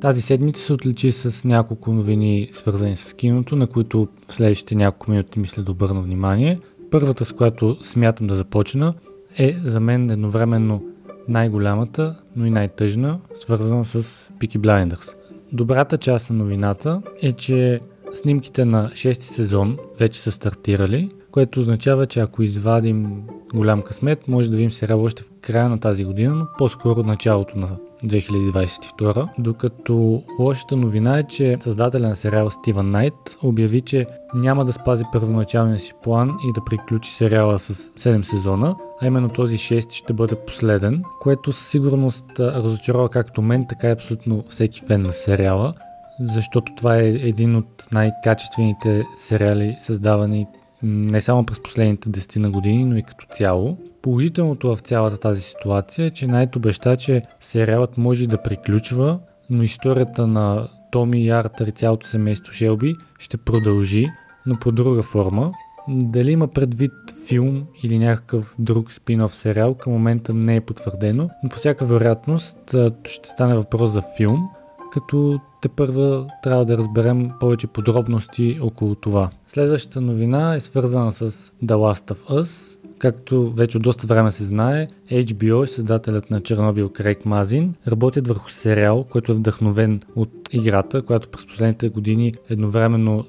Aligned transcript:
Тази 0.00 0.22
седмица 0.22 0.62
се 0.62 0.72
отличи 0.72 1.12
с 1.12 1.44
няколко 1.44 1.92
новини, 1.92 2.48
свързани 2.52 2.96
с 2.96 3.12
киното, 3.12 3.56
на 3.56 3.66
които 3.66 4.08
в 4.28 4.32
следващите 4.32 4.74
няколко 4.74 5.10
минути 5.10 5.38
мисля 5.38 5.62
да 5.62 5.70
обърна 5.70 6.02
внимание. 6.02 6.58
Първата, 6.90 7.24
с 7.24 7.32
която 7.32 7.76
смятам 7.82 8.26
да 8.26 8.36
започна, 8.36 8.94
е 9.38 9.56
за 9.62 9.80
мен 9.80 10.10
едновременно 10.10 10.84
най-голямата, 11.28 12.16
но 12.36 12.46
и 12.46 12.50
най-тъжна, 12.50 13.20
свързана 13.36 13.84
с 13.84 14.02
Peaky 14.38 14.58
Blinders. 14.58 15.14
Добрата 15.52 15.98
част 15.98 16.30
на 16.30 16.36
новината 16.36 17.02
е, 17.22 17.32
че 17.32 17.80
снимките 18.12 18.64
на 18.64 18.90
6 18.90 19.12
сезон 19.12 19.78
вече 19.98 20.20
са 20.20 20.32
стартирали, 20.32 21.10
което 21.30 21.60
означава, 21.60 22.06
че 22.06 22.20
ако 22.20 22.42
извадим 22.42 23.22
голям 23.54 23.82
късмет, 23.82 24.28
може 24.28 24.50
да 24.50 24.56
видим 24.56 24.70
сериал 24.70 25.04
още 25.04 25.22
в 25.22 25.30
края 25.40 25.68
на 25.68 25.80
тази 25.80 26.04
година, 26.04 26.34
но 26.34 26.46
по-скоро 26.58 27.02
началото 27.02 27.58
на 27.58 27.76
2022, 28.04 29.28
докато 29.38 30.22
лошата 30.38 30.76
новина 30.76 31.18
е, 31.18 31.22
че 31.22 31.56
създателя 31.60 32.08
на 32.08 32.16
сериала 32.16 32.50
Стивън 32.50 32.90
Найт 32.90 33.14
обяви, 33.42 33.80
че 33.80 34.06
няма 34.34 34.64
да 34.64 34.72
спази 34.72 35.04
първоначалния 35.12 35.78
си 35.78 35.94
план 36.02 36.36
и 36.48 36.52
да 36.52 36.64
приключи 36.64 37.10
сериала 37.10 37.58
с 37.58 37.74
7 37.74 38.22
сезона, 38.22 38.76
а 39.02 39.06
именно 39.06 39.28
този 39.28 39.58
6 39.58 39.92
ще 39.92 40.12
бъде 40.12 40.36
последен, 40.36 41.02
което 41.20 41.52
със 41.52 41.68
сигурност 41.68 42.24
разочарова 42.38 43.08
както 43.08 43.42
мен, 43.42 43.66
така 43.68 43.88
и 43.88 43.92
абсолютно 43.92 44.44
всеки 44.48 44.80
фен 44.80 45.02
на 45.02 45.12
сериала, 45.12 45.74
защото 46.20 46.72
това 46.76 46.96
е 46.96 47.08
един 47.08 47.56
от 47.56 47.86
най-качествените 47.92 49.04
сериали, 49.16 49.76
създавани 49.78 50.46
не 50.82 51.20
само 51.20 51.46
през 51.46 51.62
последните 51.62 52.08
10 52.08 52.36
на 52.36 52.50
години, 52.50 52.84
но 52.84 52.96
и 52.96 53.02
като 53.02 53.26
цяло. 53.30 53.78
Положителното 54.06 54.76
в 54.76 54.80
цялата 54.80 55.18
тази 55.18 55.40
ситуация 55.40 56.06
е, 56.06 56.10
че 56.10 56.26
най 56.26 56.48
обеща, 56.56 56.96
че 56.96 57.22
сериалът 57.40 57.98
може 57.98 58.26
да 58.26 58.42
приключва, 58.42 59.18
но 59.50 59.62
историята 59.62 60.26
на 60.26 60.68
Томи 60.90 61.24
и 61.24 61.30
Артър 61.30 61.66
и 61.66 61.72
цялото 61.72 62.06
семейство 62.06 62.52
Шелби 62.52 62.94
ще 63.18 63.36
продължи, 63.36 64.06
но 64.46 64.58
по 64.58 64.72
друга 64.72 65.02
форма. 65.02 65.52
Дали 65.88 66.30
има 66.30 66.48
предвид 66.48 66.92
филм 67.26 67.64
или 67.82 67.98
някакъв 67.98 68.54
друг 68.58 68.92
спин-оф 68.92 69.34
сериал, 69.34 69.74
към 69.74 69.92
момента 69.92 70.34
не 70.34 70.56
е 70.56 70.60
потвърдено, 70.60 71.28
но 71.42 71.48
по 71.48 71.56
всяка 71.56 71.84
вероятност 71.84 72.74
ще 73.04 73.28
стане 73.28 73.56
въпрос 73.56 73.90
за 73.90 74.02
филм, 74.16 74.48
като 74.92 75.40
те 75.62 75.68
първа 75.68 76.26
трябва 76.42 76.64
да 76.64 76.78
разберем 76.78 77.30
повече 77.40 77.66
подробности 77.66 78.58
около 78.62 78.94
това. 78.94 79.30
Следващата 79.46 80.00
новина 80.00 80.54
е 80.54 80.60
свързана 80.60 81.12
с 81.12 81.30
The 81.64 81.74
Last 81.74 82.14
of 82.14 82.42
Us. 82.42 82.76
Както 82.98 83.52
вече 83.52 83.78
доста 83.78 84.06
време 84.06 84.32
се 84.32 84.44
знае, 84.44 84.86
HBO 85.10 85.64
и 85.64 85.68
създателят 85.68 86.30
на 86.30 86.40
Чернобил 86.40 86.88
Крейг 86.88 87.24
Мазин 87.24 87.74
работят 87.88 88.28
върху 88.28 88.50
сериал, 88.50 89.04
който 89.10 89.32
е 89.32 89.34
вдъхновен 89.34 90.00
от 90.16 90.30
играта, 90.52 91.02
която 91.02 91.28
през 91.28 91.46
последните 91.46 91.88
години 91.88 92.34
едновременно 92.50 93.24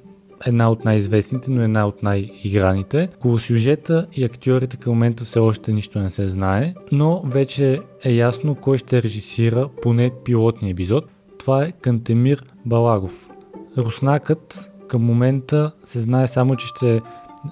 една 0.45 0.69
от 0.69 0.85
най-известните, 0.85 1.51
но 1.51 1.61
една 1.61 1.87
от 1.87 2.03
най-играните. 2.03 3.09
Около 3.17 3.39
сюжета 3.39 4.07
и 4.13 4.23
актьорите 4.23 4.77
към 4.77 4.93
момента 4.93 5.23
все 5.23 5.39
още 5.39 5.73
нищо 5.73 5.99
не 5.99 6.09
се 6.09 6.27
знае, 6.27 6.73
но 6.91 7.21
вече 7.25 7.81
е 8.03 8.11
ясно 8.11 8.55
кой 8.55 8.77
ще 8.77 9.03
режисира 9.03 9.69
поне 9.81 10.11
пилотния 10.25 10.71
епизод 10.71 11.05
това 11.47 11.63
е 11.63 11.71
Кантемир 11.71 12.43
Балагов. 12.65 13.29
Руснакът 13.77 14.71
към 14.87 15.03
момента 15.03 15.71
се 15.85 15.99
знае 15.99 16.27
само, 16.27 16.55
че 16.55 16.67
ще 16.67 17.01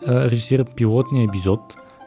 режисира 0.07 0.65
пилотния 0.65 1.25
епизод, 1.25 1.59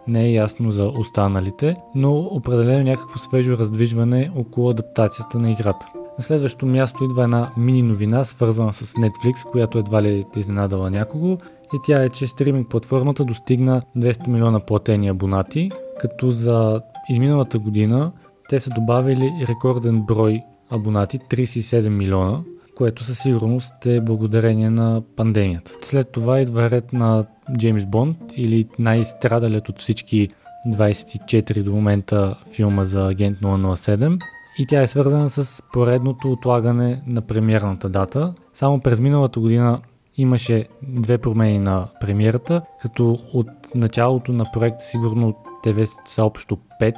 не 0.09 0.25
е 0.25 0.33
ясно 0.33 0.71
за 0.71 0.85
останалите, 0.85 1.77
но 1.95 2.19
определено 2.19 2.85
някакво 2.85 3.19
свежо 3.19 3.59
раздвижване 3.59 4.31
около 4.37 4.71
адаптацията 4.71 5.39
на 5.39 5.51
играта. 5.51 5.87
На 6.19 6.25
следващото 6.25 6.67
място 6.67 7.05
идва 7.05 7.25
една 7.25 7.51
мини 7.57 7.83
новина, 7.83 8.25
свързана 8.25 8.73
с 8.73 8.95
Netflix, 8.95 9.51
която 9.51 9.79
едва 9.79 10.03
ли 10.03 10.09
е 10.09 10.39
изненадала 10.39 10.91
някого. 10.91 11.39
И 11.75 11.79
тя 11.87 12.03
е, 12.03 12.09
че 12.09 12.27
стриминг 12.27 12.69
платформата 12.69 13.25
достигна 13.25 13.83
200 13.97 14.29
милиона 14.29 14.61
платени 14.61 15.09
абонати, 15.09 15.71
като 16.01 16.31
за 16.31 16.81
изминалата 17.11 17.59
година 17.59 18.13
те 18.49 18.61
са 18.61 18.71
добавили 18.71 19.31
рекорден 19.49 20.03
брой 20.03 20.41
абонати 20.71 21.19
37 21.19 21.89
милиона, 21.89 22.41
което 22.79 23.05
със 23.05 23.19
сигурност 23.19 23.87
е 23.87 24.01
благодарение 24.01 24.71
на 24.71 25.03
пандемията. 25.17 25.73
След 25.83 26.13
това 26.13 26.41
идва 26.41 26.71
ред 26.71 26.93
на 26.93 27.25
Джеймс 27.59 27.87
Бонд 27.87 28.17
или 28.37 28.69
най-страдалят 28.79 29.69
от 29.69 29.81
всички 29.81 30.29
24 30.69 31.63
до 31.63 31.73
момента 31.73 32.39
филма 32.55 32.85
за 32.85 33.09
Агент 33.09 33.39
007 33.39 34.23
и 34.59 34.67
тя 34.67 34.83
е 34.83 34.87
свързана 34.87 35.29
с 35.29 35.63
поредното 35.73 36.33
отлагане 36.33 37.03
на 37.07 37.21
премиерната 37.21 37.89
дата. 37.89 38.35
Само 38.55 38.81
през 38.81 39.01
миналата 39.01 39.41
година 39.41 39.81
имаше 40.17 40.69
две 40.83 41.19
промени 41.19 41.59
на 41.59 41.89
премиерата, 42.01 42.63
като 42.83 43.19
от 43.33 43.49
началото 43.75 44.33
на 44.33 44.45
проекта 44.53 44.85
сигурно 44.85 45.35
ТВ 45.63 45.87
са 46.07 46.25
общо 46.25 46.59
5 46.81 46.95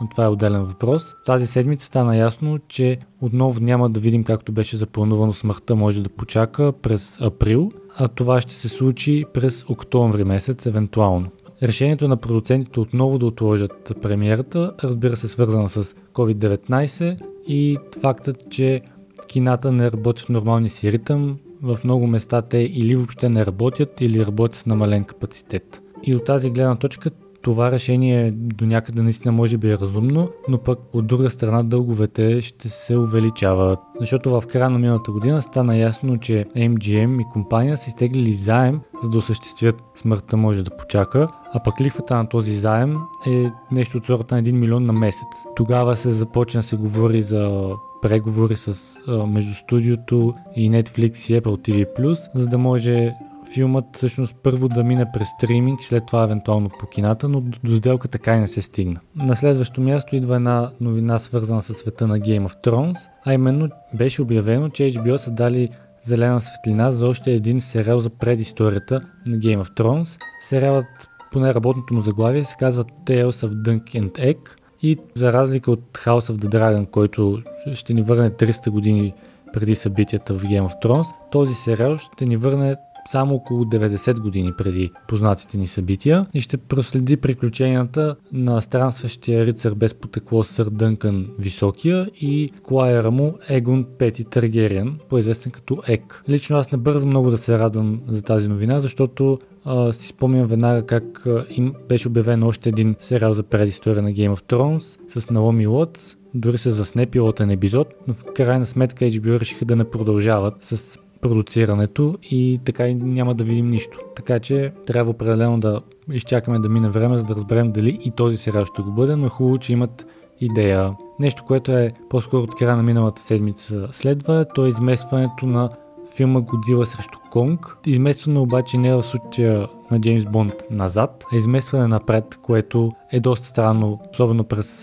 но 0.00 0.08
това 0.08 0.24
е 0.24 0.28
отделен 0.28 0.64
въпрос. 0.64 1.14
Тази 1.24 1.46
седмица 1.46 1.86
стана 1.86 2.16
ясно, 2.16 2.58
че 2.68 2.98
отново 3.20 3.60
няма 3.60 3.90
да 3.90 4.00
видим 4.00 4.24
както 4.24 4.52
беше 4.52 4.76
запланувано 4.76 5.32
смъртта 5.32 5.76
може 5.76 6.02
да 6.02 6.08
почака 6.08 6.72
през 6.72 7.20
април, 7.20 7.70
а 7.96 8.08
това 8.08 8.40
ще 8.40 8.54
се 8.54 8.68
случи 8.68 9.24
през 9.34 9.64
октомври 9.68 10.24
месец 10.24 10.66
евентуално. 10.66 11.28
Решението 11.62 12.08
на 12.08 12.16
продуцентите 12.16 12.80
отново 12.80 13.18
да 13.18 13.26
отложат 13.26 13.92
премиерата, 14.02 14.72
разбира 14.84 15.16
се, 15.16 15.28
свързано 15.28 15.68
с 15.68 15.84
COVID-19 15.84 17.18
и 17.48 17.78
фактът, 18.00 18.50
че 18.50 18.80
кината 19.26 19.72
не 19.72 19.92
работят 19.92 20.26
в 20.26 20.28
нормалния 20.28 20.70
си 20.70 20.92
ритъм, 20.92 21.38
в 21.62 21.78
много 21.84 22.06
места 22.06 22.42
те 22.42 22.58
или 22.58 22.96
въобще 22.96 23.28
не 23.28 23.46
работят, 23.46 24.00
или 24.00 24.26
работят 24.26 24.56
с 24.56 24.66
намален 24.66 25.04
капацитет. 25.04 25.82
И 26.02 26.14
от 26.14 26.24
тази 26.24 26.50
гледна 26.50 26.76
точка 26.76 27.10
това 27.44 27.70
решение 27.70 28.30
до 28.30 28.66
някъде 28.66 29.02
наистина 29.02 29.32
може 29.32 29.58
би 29.58 29.70
е 29.70 29.78
разумно, 29.78 30.30
но 30.48 30.58
пък 30.58 30.78
от 30.92 31.06
друга 31.06 31.30
страна 31.30 31.62
дълговете 31.62 32.42
ще 32.42 32.68
се 32.68 32.96
увеличават. 32.96 33.78
Защото 34.00 34.30
в 34.30 34.46
края 34.46 34.70
на 34.70 34.78
миналата 34.78 35.12
година 35.12 35.42
стана 35.42 35.78
ясно, 35.78 36.18
че 36.18 36.46
MGM 36.56 37.22
и 37.22 37.24
компания 37.32 37.76
са 37.76 37.88
изтеглили 37.88 38.34
заем, 38.34 38.80
за 39.02 39.08
да 39.08 39.18
осъществят 39.18 39.76
смъртта 39.94 40.36
може 40.36 40.62
да 40.62 40.76
почака, 40.76 41.28
а 41.52 41.62
пък 41.62 41.80
лихвата 41.80 42.16
на 42.16 42.28
този 42.28 42.56
заем 42.56 42.96
е 43.26 43.50
нещо 43.72 43.98
от 43.98 44.04
сорта 44.04 44.34
на 44.34 44.42
1 44.42 44.52
милион 44.52 44.86
на 44.86 44.92
месец. 44.92 45.28
Тогава 45.56 45.96
се 45.96 46.10
започна 46.10 46.62
се 46.62 46.76
говори 46.76 47.22
за 47.22 47.70
преговори 48.02 48.56
с, 48.56 48.96
между 49.26 49.54
студиото 49.54 50.34
и 50.56 50.70
Netflix 50.70 51.32
и 51.32 51.40
Apple 51.40 51.68
TV+, 51.68 52.18
за 52.34 52.46
да 52.46 52.58
може 52.58 53.12
филмът 53.54 53.84
всъщност 53.96 54.36
първо 54.42 54.68
да 54.68 54.84
мине 54.84 55.06
през 55.12 55.28
стриминг, 55.28 55.82
след 55.82 56.06
това 56.06 56.22
евентуално 56.22 56.70
по 56.78 56.86
кината, 56.86 57.28
но 57.28 57.40
до 57.64 57.76
сделка 57.76 58.08
така 58.08 58.36
и 58.36 58.40
не 58.40 58.48
се 58.48 58.62
стигна. 58.62 59.00
На 59.16 59.36
следващо 59.36 59.80
място 59.80 60.16
идва 60.16 60.36
една 60.36 60.72
новина 60.80 61.18
свързана 61.18 61.62
с 61.62 61.74
света 61.74 62.06
на 62.06 62.18
Game 62.18 62.48
of 62.48 62.66
Thrones, 62.66 63.08
а 63.26 63.34
именно 63.34 63.68
беше 63.94 64.22
обявено, 64.22 64.68
че 64.68 64.82
HBO 64.82 65.16
са 65.16 65.30
дали 65.30 65.68
зелена 66.02 66.40
светлина 66.40 66.90
за 66.90 67.06
още 67.06 67.32
един 67.32 67.60
сериал 67.60 68.00
за 68.00 68.10
предисторията 68.10 69.00
на 69.28 69.36
Game 69.36 69.62
of 69.62 69.80
Thrones. 69.80 70.18
Сериалът, 70.40 70.86
поне 71.32 71.54
работното 71.54 71.94
му 71.94 72.00
заглавие, 72.00 72.44
се 72.44 72.56
казва 72.58 72.84
Tales 72.84 73.46
of 73.46 73.52
Dunk 73.52 73.82
and 73.82 74.12
Egg 74.12 74.38
и 74.82 74.98
за 75.14 75.32
разлика 75.32 75.70
от 75.70 75.98
House 75.98 76.32
of 76.32 76.44
the 76.44 76.48
Dragon, 76.48 76.90
който 76.90 77.42
ще 77.74 77.94
ни 77.94 78.02
върне 78.02 78.30
300 78.30 78.70
години 78.70 79.14
преди 79.52 79.74
събитията 79.74 80.34
в 80.34 80.42
Game 80.42 80.68
of 80.68 80.84
Thrones, 80.84 81.14
този 81.30 81.54
сериал 81.54 81.98
ще 81.98 82.26
ни 82.26 82.36
върне 82.36 82.76
само 83.08 83.34
около 83.34 83.64
90 83.64 84.20
години 84.20 84.52
преди 84.58 84.90
познатите 85.08 85.58
ни 85.58 85.66
събития 85.66 86.26
и 86.34 86.40
ще 86.40 86.56
проследи 86.56 87.16
приключенията 87.16 88.16
на 88.32 88.62
странстващия 88.62 89.46
рицар 89.46 89.74
без 89.74 89.94
потекло 89.94 90.44
сър 90.44 90.70
Дънкан 90.70 91.28
Високия 91.38 92.10
и 92.20 92.52
колайера 92.62 93.10
му 93.10 93.34
Егон 93.48 93.86
Пети 93.98 94.24
Таргериан, 94.24 94.98
по-известен 95.08 95.52
като 95.52 95.82
Ек. 95.88 96.22
Лично 96.28 96.56
аз 96.56 96.72
не 96.72 96.78
бързам 96.78 97.08
много 97.08 97.30
да 97.30 97.38
се 97.38 97.58
радвам 97.58 98.00
за 98.08 98.22
тази 98.22 98.48
новина, 98.48 98.80
защото 98.80 99.38
а, 99.64 99.92
си 99.92 100.06
спомням 100.06 100.46
веднага 100.46 100.86
как 100.86 101.26
а, 101.26 101.46
им 101.50 101.74
беше 101.88 102.08
обявен 102.08 102.42
още 102.42 102.68
един 102.68 102.96
сериал 102.98 103.32
за 103.32 103.42
предистория 103.42 104.02
на 104.02 104.10
Game 104.10 104.36
of 104.36 104.52
Thrones 104.52 105.18
с 105.20 105.30
Наоми 105.30 105.66
Уотс, 105.66 106.16
дори 106.34 106.58
се 106.58 106.70
засне 106.70 107.06
пилотен 107.06 107.50
епизод, 107.50 107.88
но 108.08 108.14
в 108.14 108.24
крайна 108.34 108.66
сметка 108.66 109.04
HBO 109.04 109.40
решиха 109.40 109.64
да 109.64 109.76
не 109.76 109.90
продължават 109.90 110.54
с 110.60 110.98
продуцирането 111.24 112.18
и 112.22 112.60
така 112.64 112.88
и 112.88 112.94
няма 112.94 113.34
да 113.34 113.44
видим 113.44 113.70
нищо. 113.70 113.98
Така 114.16 114.38
че 114.38 114.72
трябва 114.86 115.10
определено 115.10 115.60
да 115.60 115.80
изчакаме 116.12 116.58
да 116.58 116.68
мине 116.68 116.88
време, 116.88 117.18
за 117.18 117.24
да 117.24 117.34
разберем 117.34 117.72
дали 117.72 117.98
и 118.04 118.10
този 118.10 118.36
сериал 118.36 118.64
ще 118.64 118.82
го 118.82 118.90
бъде, 118.90 119.16
но 119.16 119.26
е 119.26 119.28
хубаво, 119.28 119.58
че 119.58 119.72
имат 119.72 120.06
идея. 120.40 120.94
Нещо, 121.20 121.44
което 121.46 121.72
е 121.72 121.92
по-скоро 122.10 122.42
от 122.42 122.54
края 122.54 122.76
на 122.76 122.82
миналата 122.82 123.22
седмица 123.22 123.88
следва, 123.92 124.46
то 124.54 124.66
е 124.66 124.68
изместването 124.68 125.46
на 125.46 125.70
филма 126.16 126.40
Годзила 126.40 126.86
срещу 126.86 127.18
Конг. 127.30 127.76
Изместване 127.86 128.38
обаче 128.38 128.78
не 128.78 128.88
е 128.88 128.94
в 128.94 129.02
случая 129.02 129.68
на 129.94 130.00
Джеймс 130.00 130.26
Бонд 130.26 130.54
назад, 130.70 131.24
а 131.32 131.36
изместване 131.36 131.86
напред, 131.86 132.24
което 132.42 132.92
е 133.12 133.20
доста 133.20 133.46
странно, 133.46 134.00
особено 134.12 134.44
през, 134.44 134.82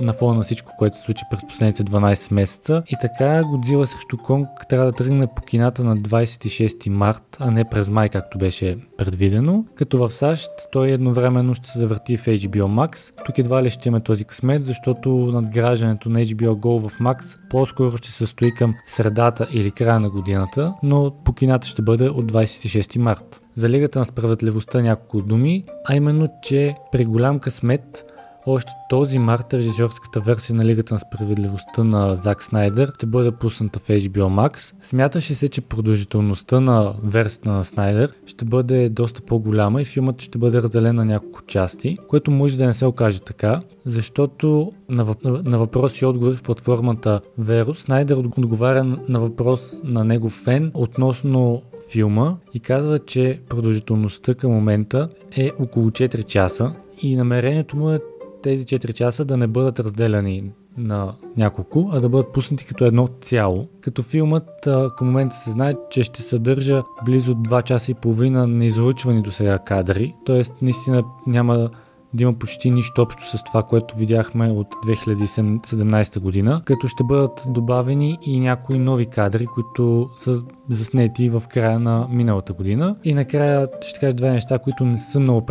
на 0.00 0.12
фона 0.18 0.34
на 0.34 0.42
всичко, 0.42 0.72
което 0.78 0.96
се 0.96 1.02
случи 1.02 1.24
през 1.30 1.40
последните 1.48 1.84
12 1.84 2.34
месеца. 2.34 2.82
И 2.88 2.96
така 3.00 3.42
Годзила 3.44 3.86
срещу 3.86 4.16
Конг 4.16 4.48
трябва 4.68 4.86
да 4.86 4.92
тръгне 4.92 5.26
по 5.26 5.42
кината 5.42 5.84
на 5.84 5.96
26 5.96 6.88
март, 6.88 7.36
а 7.40 7.50
не 7.50 7.64
през 7.64 7.90
май, 7.90 8.08
както 8.08 8.38
беше 8.38 8.78
предвидено. 8.98 9.64
Като 9.74 9.98
в 9.98 10.10
САЩ 10.10 10.50
той 10.72 10.90
едновременно 10.90 11.54
ще 11.54 11.68
се 11.68 11.78
завърти 11.78 12.16
в 12.16 12.24
HBO 12.24 12.62
Max. 12.62 13.12
Тук 13.26 13.38
едва 13.38 13.62
ли 13.62 13.70
ще 13.70 13.88
имаме 13.88 14.04
този 14.04 14.24
късмет, 14.24 14.64
защото 14.64 15.10
надграждането 15.10 16.08
на 16.08 16.20
HBO 16.20 16.54
Go 16.54 16.88
в 16.88 16.98
Max 16.98 17.40
по-скоро 17.50 17.96
ще 17.96 18.10
се 18.10 18.16
състои 18.16 18.54
към 18.54 18.74
средата 18.86 19.48
или 19.52 19.70
края 19.70 20.00
на 20.00 20.10
годината, 20.10 20.74
но 20.82 21.12
по 21.24 21.32
кината 21.32 21.66
ще 21.66 21.82
бъде 21.82 22.08
от 22.08 22.32
26 22.32 22.98
март. 22.98 23.41
За 23.54 23.68
Лигата 23.68 23.98
на 23.98 24.04
справедливостта 24.04 24.80
няколко 24.80 25.22
думи, 25.22 25.64
а 25.84 25.94
именно, 25.94 26.28
че 26.42 26.74
при 26.92 27.04
голям 27.04 27.38
късмет 27.38 28.11
още 28.46 28.72
този 28.88 29.18
март 29.18 29.54
режисьорската 29.54 30.20
версия 30.20 30.56
на 30.56 30.64
Лигата 30.64 30.94
на 30.94 31.00
справедливостта 31.00 31.84
на 31.84 32.14
Зак 32.14 32.42
Снайдер 32.42 32.92
ще 32.94 33.06
бъде 33.06 33.30
пусната 33.30 33.78
в 33.78 33.88
HBO 33.88 34.48
Max. 34.48 34.74
Смяташе 34.82 35.34
се, 35.34 35.48
че 35.48 35.60
продължителността 35.60 36.60
на 36.60 36.94
версията 37.04 37.50
на 37.50 37.64
Снайдер 37.64 38.12
ще 38.26 38.44
бъде 38.44 38.88
доста 38.88 39.22
по-голяма 39.22 39.82
и 39.82 39.84
филмът 39.84 40.22
ще 40.22 40.38
бъде 40.38 40.62
разделен 40.62 40.96
на 40.96 41.04
няколко 41.04 41.42
части, 41.42 41.98
което 42.08 42.30
може 42.30 42.56
да 42.56 42.66
не 42.66 42.74
се 42.74 42.86
окаже 42.86 43.20
така, 43.20 43.60
защото 43.84 44.72
на, 44.88 45.04
въп... 45.04 45.24
на 45.24 45.58
въпроси 45.58 46.04
и 46.04 46.06
отговори 46.06 46.36
в 46.36 46.42
платформата 46.42 47.20
Verus 47.40 47.72
Снайдер 47.72 48.16
отговаря 48.16 48.84
на 48.84 49.20
въпрос 49.20 49.80
на 49.84 50.04
негов 50.04 50.32
фен 50.32 50.70
относно 50.74 51.62
филма 51.92 52.36
и 52.54 52.60
казва, 52.60 52.98
че 52.98 53.40
продължителността 53.48 54.34
към 54.34 54.52
момента 54.52 55.08
е 55.36 55.50
около 55.58 55.90
4 55.90 56.24
часа 56.24 56.72
и 57.02 57.16
намерението 57.16 57.76
му 57.76 57.90
е 57.90 58.00
тези 58.42 58.64
4 58.64 58.92
часа 58.92 59.24
да 59.24 59.36
не 59.36 59.46
бъдат 59.46 59.80
разделяни 59.80 60.50
на 60.76 61.14
няколко, 61.36 61.90
а 61.92 62.00
да 62.00 62.08
бъдат 62.08 62.32
пуснати 62.32 62.66
като 62.66 62.84
едно 62.84 63.08
цяло. 63.20 63.68
Като 63.80 64.02
филмът 64.02 64.48
към 64.96 65.06
момента 65.06 65.36
се 65.36 65.50
знае, 65.50 65.74
че 65.90 66.04
ще 66.04 66.22
съдържа 66.22 66.82
близо 67.04 67.34
2 67.34 67.62
часа 67.62 67.90
и 67.90 67.94
половина 67.94 68.46
неизлъчвани 68.46 69.22
до 69.22 69.30
сега 69.30 69.58
кадри, 69.58 70.14
т.е. 70.26 70.42
наистина 70.62 71.02
няма 71.26 71.70
да 72.14 72.22
има 72.22 72.32
почти 72.32 72.70
нищо 72.70 73.02
общо 73.02 73.28
с 73.28 73.44
това, 73.44 73.62
което 73.62 73.96
видяхме 73.96 74.50
от 74.50 74.66
2017 74.86 76.20
година, 76.20 76.62
като 76.64 76.88
ще 76.88 77.04
бъдат 77.04 77.44
добавени 77.48 78.18
и 78.22 78.40
някои 78.40 78.78
нови 78.78 79.06
кадри, 79.06 79.46
които 79.46 80.10
са 80.16 80.42
заснети 80.70 81.28
в 81.28 81.42
края 81.48 81.78
на 81.78 82.08
миналата 82.10 82.52
година. 82.52 82.96
И 83.04 83.14
накрая 83.14 83.68
ще 83.80 84.00
кажа 84.00 84.12
две 84.12 84.30
неща, 84.30 84.58
които 84.58 84.84
не 84.84 84.98
са 84.98 85.20
много 85.20 85.46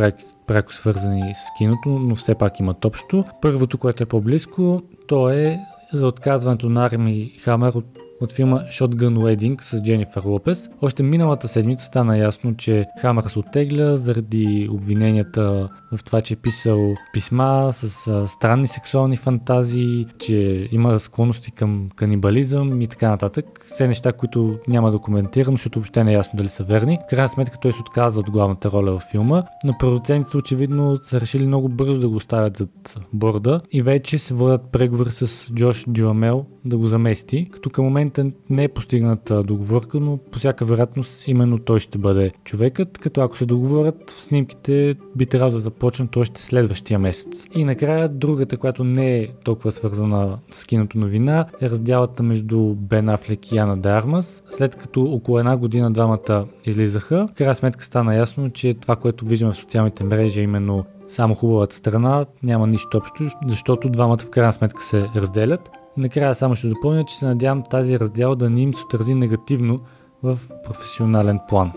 пряко, 0.47 0.73
свързани 0.73 1.21
с 1.35 1.57
киното, 1.57 1.89
но 1.89 2.15
все 2.15 2.35
пак 2.35 2.59
имат 2.59 2.85
общо. 2.85 3.25
Първото, 3.41 3.77
което 3.77 4.03
е 4.03 4.05
по-близко, 4.05 4.81
то 5.07 5.29
е 5.29 5.59
за 5.93 6.07
отказването 6.07 6.69
на 6.69 6.85
Арми 6.85 7.31
Хамер 7.43 7.73
от 7.73 8.00
от 8.21 8.31
филма 8.31 8.59
Shotgun 8.59 9.17
Wedding 9.17 9.61
с 9.61 9.81
Дженифър 9.81 10.23
Лопес. 10.25 10.69
Още 10.81 11.03
миналата 11.03 11.47
седмица 11.47 11.85
стана 11.85 12.17
ясно, 12.17 12.55
че 12.55 12.85
Хамър 13.01 13.23
се 13.23 13.39
оттегля 13.39 13.97
заради 13.97 14.69
обвиненията 14.71 15.69
в 15.95 16.03
това, 16.03 16.21
че 16.21 16.33
е 16.33 16.37
писал 16.37 16.95
писма 17.13 17.69
с 17.71 18.27
странни 18.27 18.67
сексуални 18.67 19.17
фантазии, 19.17 20.05
че 20.19 20.67
има 20.71 20.99
склонности 20.99 21.51
към 21.51 21.89
канибализъм 21.95 22.81
и 22.81 22.87
така 22.87 23.09
нататък. 23.09 23.45
Все 23.65 23.87
неща, 23.87 24.13
които 24.13 24.59
няма 24.67 24.91
да 24.91 24.99
коментирам, 24.99 25.53
защото 25.53 25.79
въобще 25.79 26.03
не 26.03 26.11
е 26.11 26.15
ясно 26.15 26.37
дали 26.37 26.49
са 26.49 26.63
верни. 26.63 26.97
В 27.05 27.09
крайна 27.09 27.29
сметка 27.29 27.57
той 27.61 27.71
се 27.71 27.81
отказа 27.81 28.19
от 28.19 28.31
главната 28.31 28.71
роля 28.71 28.99
в 28.99 29.03
филма, 29.11 29.43
но 29.65 29.77
продуцентите 29.79 30.37
очевидно 30.37 30.97
са 31.01 31.21
решили 31.21 31.47
много 31.47 31.69
бързо 31.69 31.99
да 31.99 32.09
го 32.09 32.15
оставят 32.15 32.57
зад 32.57 32.99
борда 33.13 33.61
и 33.71 33.81
вече 33.81 34.17
се 34.17 34.33
водят 34.33 34.61
преговори 34.71 35.11
с 35.11 35.53
Джош 35.53 35.85
Дюамел 35.87 36.45
да 36.65 36.77
го 36.77 36.87
замести, 36.87 37.49
като 37.51 37.69
към 37.69 37.85
момента 37.85 38.31
не 38.49 38.63
е 38.63 38.67
постигната 38.67 39.43
договорка, 39.43 39.99
но 39.99 40.17
по 40.17 40.39
всяка 40.39 40.65
вероятност 40.65 41.27
именно 41.27 41.59
той 41.59 41.79
ще 41.79 41.97
бъде 41.97 42.31
човекът, 42.43 42.97
като 42.97 43.21
ако 43.21 43.37
се 43.37 43.45
договорят 43.45 44.09
в 44.09 44.21
снимките 44.21 44.95
би 45.15 45.25
трябвало 45.25 45.51
да 45.51 45.59
започнат 45.59 46.17
още 46.17 46.41
следващия 46.41 46.99
месец. 46.99 47.45
И 47.55 47.65
накрая 47.65 48.09
другата, 48.09 48.57
която 48.57 48.83
не 48.83 49.17
е 49.17 49.27
толкова 49.43 49.71
свързана 49.71 50.39
с 50.51 50.65
киното 50.65 50.97
новина 50.97 51.45
е 51.61 51.69
разделата 51.69 52.23
между 52.23 52.75
Бен 52.75 53.09
Афлек 53.09 53.51
и 53.51 53.55
Яна 53.55 53.77
Дармас. 53.77 54.43
След 54.49 54.75
като 54.75 55.03
около 55.03 55.39
една 55.39 55.57
година 55.57 55.91
двамата 55.91 56.45
излизаха, 56.65 57.27
в 57.27 57.33
крайна 57.33 57.55
сметка 57.55 57.83
стана 57.83 58.15
ясно, 58.15 58.49
че 58.49 58.73
това, 58.73 58.95
което 58.95 59.25
виждаме 59.25 59.53
в 59.53 59.57
социалните 59.57 60.03
мрежи, 60.03 60.39
е 60.39 60.43
именно 60.43 60.85
само 61.07 61.35
хубавата 61.35 61.75
страна, 61.75 62.25
няма 62.43 62.67
нищо 62.67 62.97
общо, 62.97 63.27
защото 63.47 63.89
двамата 63.89 64.17
в 64.17 64.29
крайна 64.29 64.53
сметка 64.53 64.83
се 64.83 65.07
разделят. 65.15 65.71
Накрая 65.97 66.35
само 66.35 66.55
ще 66.55 66.67
допълня, 66.67 67.05
че 67.05 67.15
се 67.15 67.25
надявам 67.25 67.63
тази 67.63 67.99
раздел 67.99 68.35
да 68.35 68.49
не 68.49 68.61
им 68.61 68.73
се 68.73 68.83
отрази 68.83 69.15
негативно 69.15 69.79
в 70.23 70.39
професионален 70.63 71.39
план. 71.47 71.71